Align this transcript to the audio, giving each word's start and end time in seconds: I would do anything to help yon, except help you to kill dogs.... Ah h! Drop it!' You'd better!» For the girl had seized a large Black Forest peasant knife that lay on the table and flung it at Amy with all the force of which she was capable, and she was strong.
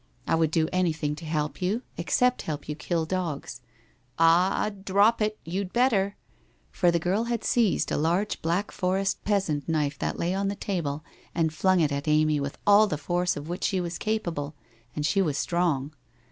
I 0.25 0.33
would 0.33 0.49
do 0.49 0.67
anything 0.73 1.15
to 1.17 1.25
help 1.25 1.61
yon, 1.61 1.83
except 1.95 2.41
help 2.41 2.67
you 2.67 2.73
to 2.73 2.85
kill 2.87 3.05
dogs.... 3.05 3.61
Ah 4.17 4.65
h! 4.71 4.83
Drop 4.83 5.21
it!' 5.21 5.37
You'd 5.45 5.71
better!» 5.73 6.15
For 6.71 6.89
the 6.89 6.97
girl 6.97 7.25
had 7.25 7.43
seized 7.43 7.91
a 7.91 7.97
large 7.97 8.41
Black 8.41 8.71
Forest 8.71 9.23
peasant 9.25 9.69
knife 9.69 9.99
that 9.99 10.17
lay 10.17 10.33
on 10.33 10.47
the 10.47 10.55
table 10.55 11.03
and 11.35 11.53
flung 11.53 11.81
it 11.81 11.91
at 11.91 12.07
Amy 12.07 12.39
with 12.39 12.57
all 12.65 12.87
the 12.87 12.97
force 12.97 13.37
of 13.37 13.47
which 13.47 13.63
she 13.65 13.79
was 13.79 13.99
capable, 13.99 14.55
and 14.95 15.05
she 15.05 15.21
was 15.21 15.37
strong. 15.37 15.93